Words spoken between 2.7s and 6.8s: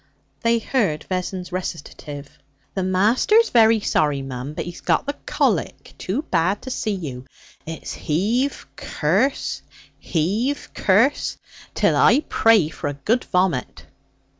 'The master's very sorry, mum, but he's got the colic too bad to